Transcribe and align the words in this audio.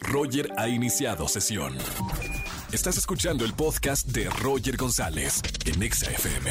Roger 0.00 0.48
ha 0.56 0.68
iniciado 0.68 1.28
sesión. 1.28 1.74
Estás 2.72 2.98
escuchando 2.98 3.44
el 3.44 3.52
podcast 3.54 4.06
de 4.08 4.28
Roger 4.42 4.76
González 4.76 5.42
en 5.66 5.82
Exa 5.82 6.10
FM. 6.10 6.50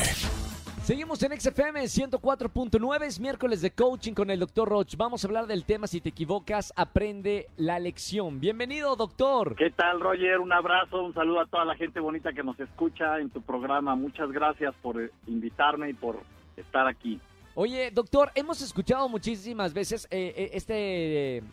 Seguimos 0.84 1.22
en 1.24 1.40
XFM 1.40 1.84
104.9, 1.84 3.04
es 3.04 3.20
miércoles 3.20 3.62
de 3.62 3.72
coaching 3.72 4.14
con 4.14 4.32
el 4.32 4.40
Dr. 4.40 4.68
Roch. 4.68 4.96
Vamos 4.98 5.24
a 5.24 5.28
hablar 5.28 5.46
del 5.46 5.64
tema 5.64 5.88
si 5.88 6.02
te 6.02 6.10
equivocas, 6.10 6.74
aprende 6.76 7.48
la 7.56 7.80
lección. 7.80 8.40
Bienvenido, 8.40 8.96
doctor. 8.96 9.56
¿Qué 9.56 9.70
tal, 9.70 10.00
Roger? 10.00 10.40
Un 10.40 10.52
abrazo, 10.52 11.04
un 11.04 11.14
saludo 11.14 11.42
a 11.42 11.46
toda 11.46 11.66
la 11.66 11.76
gente 11.76 12.00
bonita 12.00 12.34
que 12.34 12.44
nos 12.44 12.60
escucha 12.60 13.20
en 13.20 13.30
tu 13.30 13.42
programa. 13.42 13.96
Muchas 13.96 14.32
gracias 14.32 14.74
por 14.82 15.02
eh, 15.02 15.12
invitarme 15.28 15.92
y 15.92 15.94
por 15.94 16.20
estar 16.58 16.88
aquí. 16.88 17.20
Oye, 17.54 17.92
doctor, 17.92 18.32
hemos 18.34 18.62
escuchado 18.62 19.08
muchísimas 19.10 19.74
veces 19.74 20.08
eh, 20.10 20.34
eh, 20.36 20.50
este, 20.54 21.44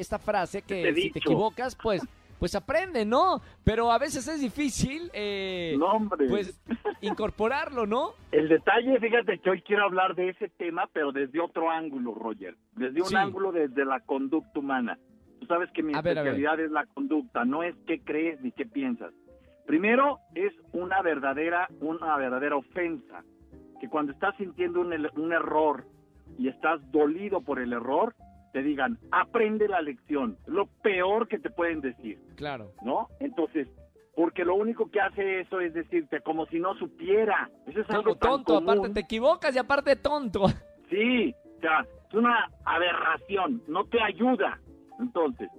esta 0.00 0.18
frase 0.18 0.62
que 0.62 0.88
Este 0.88 1.00
si 1.00 1.10
te 1.10 1.18
equivocas, 1.18 1.76
pues, 1.76 2.02
pues 2.38 2.54
aprende, 2.54 3.04
¿no? 3.04 3.40
Pero 3.64 3.90
a 3.90 3.98
veces 3.98 4.26
es 4.28 4.40
difícil, 4.40 5.10
eh, 5.12 5.74
No, 5.78 6.08
pues, 6.28 6.60
incorporarlo, 7.00 7.86
¿no? 7.86 8.10
El 8.32 8.48
detalle, 8.48 8.98
fíjate 9.00 9.38
que 9.38 9.50
hoy 9.50 9.62
quiero 9.62 9.84
hablar 9.84 10.14
de 10.14 10.30
ese 10.30 10.48
tema, 10.50 10.88
pero 10.92 11.12
desde 11.12 11.40
otro 11.40 11.70
ángulo, 11.70 12.14
Roger. 12.14 12.54
Desde 12.76 13.00
un 13.00 13.08
Sí. 13.08 13.16
ángulo 13.16 13.52
desde 13.52 13.84
la 13.84 14.00
conducta 14.00 14.58
humana. 14.58 14.98
Tú 15.40 15.46
sabes 15.46 15.70
que 15.72 15.82
mi 15.82 15.94
A 15.94 16.02
ver, 16.02 16.18
a 16.18 16.22
ver. 16.22 16.32
especialidad 16.34 16.64
es 16.64 16.70
la 16.70 16.86
conducta, 16.86 17.44
no 17.44 17.62
es 17.62 17.74
qué 17.86 18.00
crees 18.00 18.40
ni 18.40 18.52
qué 18.52 18.66
piensas. 18.66 19.12
Primero, 19.66 20.18
es 20.34 20.52
una 20.72 21.02
verdadera, 21.02 21.68
una 21.80 22.16
verdadera 22.16 22.56
ofensa. 22.56 23.22
Que 23.80 23.88
cuando 23.88 24.12
estás 24.12 24.34
sintiendo 24.36 24.80
un, 24.80 24.92
un 25.16 25.32
error 25.32 25.84
y 26.38 26.48
estás 26.48 26.80
dolido 26.90 27.40
por 27.42 27.60
el 27.60 27.72
error, 27.72 28.14
te 28.52 28.62
digan, 28.62 28.98
aprende 29.10 29.68
la 29.68 29.80
lección. 29.82 30.36
Lo 30.46 30.66
peor 30.82 31.28
que 31.28 31.38
te 31.38 31.50
pueden 31.50 31.80
decir. 31.80 32.18
Claro. 32.36 32.72
¿no? 32.82 33.08
Entonces, 33.20 33.68
porque 34.14 34.44
lo 34.44 34.56
único 34.56 34.90
que 34.90 35.00
hace 35.00 35.40
eso 35.40 35.60
es 35.60 35.74
decirte 35.74 36.20
como 36.20 36.46
si 36.46 36.58
no 36.58 36.74
supiera. 36.74 37.48
Eso 37.66 37.80
es 37.80 37.90
algo 37.90 38.16
tan 38.16 38.30
tonto, 38.30 38.54
común. 38.54 38.70
aparte 38.70 38.94
te 38.94 39.00
equivocas 39.00 39.54
y 39.54 39.58
aparte 39.58 39.96
tonto. 39.96 40.46
Sí, 40.90 41.34
o 41.58 41.60
sea, 41.60 41.86
es 42.08 42.14
una 42.14 42.50
aberración, 42.64 43.62
no 43.68 43.84
te 43.84 44.00
ayuda. 44.00 44.58
Entonces, 44.98 45.50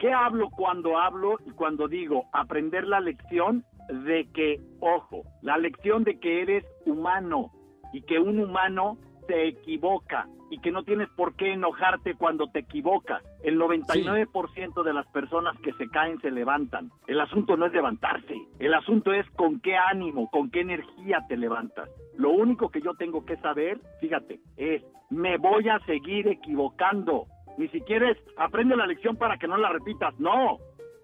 ¿qué 0.00 0.12
hablo 0.12 0.50
cuando 0.50 0.98
hablo 0.98 1.36
y 1.46 1.52
cuando 1.52 1.86
digo 1.86 2.24
aprender 2.32 2.84
la 2.84 2.98
lección 2.98 3.64
de 3.88 4.28
que, 4.34 4.60
ojo, 4.80 5.22
la 5.42 5.56
lección 5.56 6.02
de 6.02 6.18
que 6.18 6.42
eres 6.42 6.64
humano 6.84 7.52
y 7.92 8.02
que 8.02 8.18
un 8.18 8.40
humano 8.40 8.98
se 9.26 9.48
equivoca 9.48 10.26
y 10.50 10.58
que 10.58 10.70
no 10.70 10.84
tienes 10.84 11.08
por 11.10 11.34
qué 11.34 11.52
enojarte 11.52 12.14
cuando 12.14 12.46
te 12.48 12.60
equivocas. 12.60 13.22
El 13.42 13.58
99% 13.58 14.82
de 14.82 14.92
las 14.92 15.06
personas 15.08 15.58
que 15.60 15.72
se 15.74 15.88
caen 15.88 16.20
se 16.20 16.30
levantan. 16.30 16.90
El 17.06 17.20
asunto 17.20 17.56
no 17.56 17.66
es 17.66 17.72
levantarse, 17.72 18.36
el 18.58 18.74
asunto 18.74 19.12
es 19.12 19.28
con 19.30 19.60
qué 19.60 19.76
ánimo, 19.76 20.30
con 20.30 20.50
qué 20.50 20.60
energía 20.60 21.24
te 21.28 21.36
levantas. 21.36 21.88
Lo 22.16 22.30
único 22.30 22.70
que 22.70 22.80
yo 22.80 22.94
tengo 22.94 23.24
que 23.24 23.36
saber, 23.38 23.80
fíjate, 24.00 24.40
es 24.56 24.82
me 25.10 25.36
voy 25.38 25.68
a 25.68 25.78
seguir 25.80 26.28
equivocando. 26.28 27.26
Ni 27.58 27.68
siquiera 27.68 28.10
es 28.10 28.18
aprende 28.36 28.76
la 28.76 28.86
lección 28.86 29.16
para 29.16 29.38
que 29.38 29.48
no 29.48 29.56
la 29.56 29.70
repitas, 29.70 30.18
no. 30.18 30.58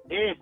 Es 0.09 0.39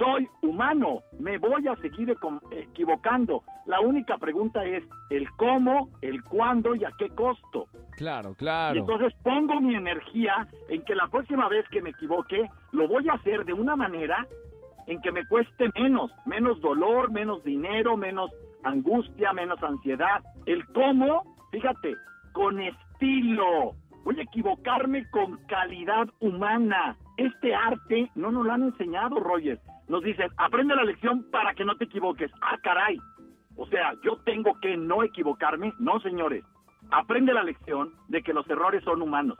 soy 0.00 0.26
humano, 0.40 1.02
me 1.18 1.36
voy 1.36 1.68
a 1.68 1.76
seguir 1.76 2.16
equivocando. 2.50 3.42
La 3.66 3.80
única 3.80 4.16
pregunta 4.16 4.64
es 4.64 4.82
el 5.10 5.28
cómo, 5.36 5.90
el 6.00 6.24
cuándo 6.24 6.74
y 6.74 6.84
a 6.84 6.92
qué 6.98 7.10
costo. 7.10 7.66
Claro, 7.98 8.30
Y 8.30 8.34
claro. 8.36 8.80
entonces 8.80 9.12
pongo 9.22 9.60
mi 9.60 9.74
energía 9.74 10.48
en 10.70 10.82
que 10.86 10.94
la 10.94 11.06
próxima 11.08 11.48
vez 11.50 11.68
que 11.68 11.82
me 11.82 11.90
equivoque, 11.90 12.48
lo 12.72 12.88
voy 12.88 13.08
a 13.10 13.12
hacer 13.12 13.44
de 13.44 13.52
una 13.52 13.76
manera 13.76 14.26
en 14.86 15.02
que 15.02 15.12
me 15.12 15.26
cueste 15.26 15.68
menos, 15.78 16.10
menos 16.24 16.58
dolor, 16.62 17.10
menos 17.10 17.44
dinero, 17.44 17.98
menos 17.98 18.30
angustia, 18.64 19.34
menos 19.34 19.62
ansiedad. 19.62 20.22
El 20.46 20.64
cómo, 20.68 21.36
fíjate, 21.52 21.94
con 22.32 22.58
estilo. 22.58 23.74
Voy 24.02 24.18
a 24.18 24.22
equivocarme 24.22 25.04
con 25.10 25.36
calidad 25.46 26.08
humana. 26.20 26.96
Este 27.18 27.54
arte 27.54 28.10
no 28.14 28.30
nos 28.30 28.46
lo 28.46 28.52
han 28.52 28.62
enseñado, 28.62 29.20
Roger. 29.20 29.60
Nos 29.90 30.04
dicen, 30.04 30.30
aprende 30.36 30.76
la 30.76 30.84
lección 30.84 31.24
para 31.32 31.52
que 31.52 31.64
no 31.64 31.74
te 31.74 31.86
equivoques. 31.86 32.30
Ah, 32.40 32.56
caray. 32.62 32.96
O 33.56 33.66
sea, 33.66 33.92
yo 34.04 34.18
tengo 34.24 34.56
que 34.60 34.76
no 34.76 35.02
equivocarme. 35.02 35.72
No, 35.80 35.98
señores. 35.98 36.44
Aprende 36.92 37.34
la 37.34 37.42
lección 37.42 37.92
de 38.06 38.22
que 38.22 38.32
los 38.32 38.48
errores 38.48 38.84
son 38.84 39.02
humanos. 39.02 39.36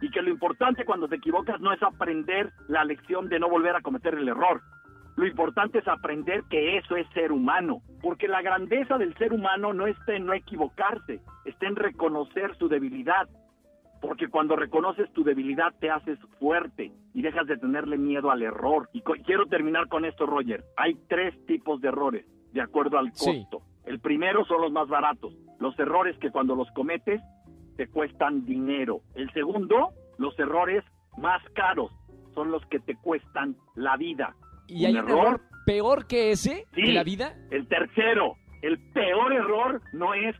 Y 0.00 0.10
que 0.10 0.22
lo 0.22 0.30
importante 0.30 0.86
cuando 0.86 1.08
te 1.08 1.16
equivocas 1.16 1.60
no 1.60 1.74
es 1.74 1.82
aprender 1.82 2.54
la 2.68 2.86
lección 2.86 3.28
de 3.28 3.38
no 3.38 3.50
volver 3.50 3.76
a 3.76 3.82
cometer 3.82 4.14
el 4.14 4.26
error. 4.26 4.62
Lo 5.14 5.26
importante 5.26 5.80
es 5.80 5.88
aprender 5.88 6.44
que 6.48 6.78
eso 6.78 6.96
es 6.96 7.06
ser 7.10 7.30
humano. 7.30 7.82
Porque 8.00 8.28
la 8.28 8.40
grandeza 8.40 8.96
del 8.96 9.14
ser 9.18 9.34
humano 9.34 9.74
no 9.74 9.86
está 9.86 10.14
en 10.14 10.24
no 10.24 10.32
equivocarse, 10.32 11.20
está 11.44 11.66
en 11.66 11.76
reconocer 11.76 12.56
su 12.56 12.68
debilidad. 12.68 13.28
Porque 14.00 14.28
cuando 14.28 14.56
reconoces 14.56 15.10
tu 15.12 15.24
debilidad 15.24 15.74
te 15.80 15.90
haces 15.90 16.18
fuerte 16.38 16.92
y 17.14 17.22
dejas 17.22 17.46
de 17.46 17.56
tenerle 17.56 17.96
miedo 17.98 18.30
al 18.30 18.42
error. 18.42 18.88
Y 18.92 19.00
quiero 19.02 19.46
terminar 19.46 19.88
con 19.88 20.04
esto, 20.04 20.26
Roger. 20.26 20.64
Hay 20.76 20.94
tres 21.08 21.34
tipos 21.46 21.80
de 21.80 21.88
errores, 21.88 22.26
de 22.52 22.60
acuerdo 22.60 22.98
al 22.98 23.12
Sí. 23.14 23.46
costo. 23.48 23.62
El 23.84 24.00
primero 24.00 24.44
son 24.44 24.60
los 24.62 24.72
más 24.72 24.88
baratos. 24.88 25.34
Los 25.60 25.78
errores 25.78 26.16
que 26.18 26.30
cuando 26.30 26.54
los 26.54 26.70
cometes 26.72 27.20
te 27.76 27.86
cuestan 27.88 28.44
dinero. 28.44 29.00
El 29.14 29.30
segundo, 29.32 29.90
los 30.18 30.38
errores 30.38 30.82
más 31.18 31.42
caros 31.54 31.90
son 32.34 32.50
los 32.50 32.64
que 32.66 32.78
te 32.80 32.96
cuestan 32.96 33.56
la 33.74 33.96
vida. 33.96 34.34
¿Y 34.68 34.84
hay 34.86 34.92
un 34.92 34.98
error 35.08 35.40
peor 35.64 36.06
que 36.06 36.30
ese 36.32 36.66
Sí. 36.74 36.82
de 36.82 36.92
la 36.92 37.04
vida? 37.04 37.34
El 37.50 37.66
tercero, 37.68 38.34
el 38.62 38.78
peor 38.92 39.32
error 39.32 39.80
no 39.92 40.12
es 40.14 40.34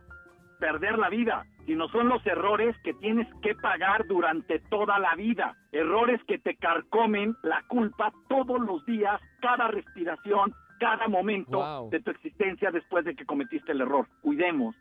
perder 0.59 0.99
la 0.99 1.09
vida, 1.09 1.45
sino 1.67 1.89
son 1.89 2.09
los 2.09 2.25
errores 2.27 2.77
que 2.85 2.95
tienes 2.95 3.27
que 3.43 3.55
pagar 3.55 4.07
durante 4.07 4.59
toda 4.71 4.99
la 4.99 5.15
vida. 5.17 5.57
Errores 5.73 6.21
que 6.27 6.39
te 6.39 6.57
carcomen 6.57 7.35
la 7.43 7.63
culpa 7.69 8.13
todos 8.29 8.61
los 8.61 8.85
días, 8.87 9.21
cada 9.41 9.69
respiración, 9.69 10.53
cada 10.79 11.09
momento 11.09 11.59
Wow. 11.59 11.91
de 11.91 12.01
tu 12.01 12.11
existencia 12.11 12.71
después 12.71 13.05
de 13.05 13.15
que 13.15 13.25
cometiste 13.25 13.73
el 13.73 13.81
error. 13.81 14.07
Cuidemos 14.23 14.75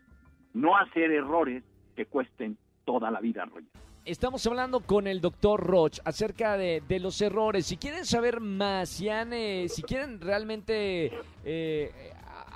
no 0.54 0.76
hacer 0.76 1.10
errores 1.10 1.62
que 1.96 2.06
cuesten 2.06 2.56
toda 2.84 3.10
la 3.10 3.20
vida, 3.20 3.44
Roger. 3.46 3.64
Estamos 4.04 4.46
hablando 4.46 4.78
con 4.80 5.08
el 5.08 5.20
doctor 5.20 5.60
Roch 5.66 5.98
acerca 6.04 6.56
de, 6.56 6.80
de 6.86 7.00
los 7.00 7.20
errores. 7.20 7.66
Si 7.66 7.76
quieren 7.76 8.04
saber 8.04 8.40
más, 8.40 8.88
si, 8.88 9.08
han, 9.08 9.32
eh, 9.32 9.68
si 9.68 9.82
quieren 9.82 10.20
realmente 10.20 11.10
eh, 11.44 11.90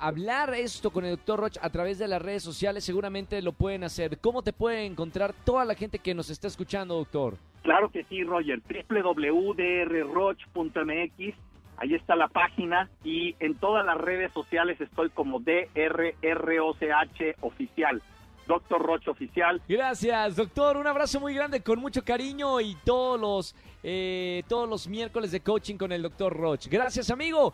hablar 0.01 0.53
esto 0.53 0.91
con 0.91 1.05
el 1.05 1.11
doctor 1.11 1.39
Roch 1.39 1.57
a 1.61 1.69
través 1.69 1.99
de 1.99 2.07
las 2.07 2.21
redes 2.21 2.43
sociales, 2.43 2.83
seguramente 2.83 3.41
lo 3.41 3.53
pueden 3.53 3.83
hacer. 3.83 4.17
¿Cómo 4.19 4.41
te 4.41 4.51
puede 4.51 4.85
encontrar 4.85 5.33
toda 5.45 5.63
la 5.63 5.75
gente 5.75 5.99
que 5.99 6.13
nos 6.13 6.29
está 6.29 6.47
escuchando, 6.47 6.95
doctor? 6.95 7.37
Claro 7.61 7.89
que 7.91 8.03
sí, 8.05 8.23
Roger. 8.23 8.61
www.drroch.mx. 8.89 11.35
Ahí 11.77 11.95
está 11.95 12.15
la 12.15 12.27
página 12.27 12.89
y 13.03 13.35
en 13.39 13.55
todas 13.55 13.85
las 13.85 13.97
redes 13.97 14.31
sociales 14.33 14.79
estoy 14.81 15.09
como 15.09 15.39
DRROCH 15.39 17.35
oficial. 17.41 18.01
Doctor 18.47 18.81
Roch 18.81 19.07
oficial. 19.07 19.61
Gracias, 19.67 20.35
doctor. 20.35 20.77
Un 20.77 20.87
abrazo 20.87 21.19
muy 21.19 21.33
grande, 21.33 21.61
con 21.61 21.79
mucho 21.79 22.03
cariño 22.03 22.59
y 22.59 22.75
todos 22.83 23.19
los, 23.19 23.55
eh, 23.83 24.43
todos 24.47 24.67
los 24.67 24.87
miércoles 24.87 25.31
de 25.31 25.41
coaching 25.41 25.77
con 25.77 25.91
el 25.91 26.01
doctor 26.01 26.35
Roch. 26.35 26.67
Gracias, 26.67 27.09
amigo. 27.09 27.53